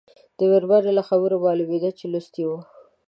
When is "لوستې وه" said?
2.11-2.59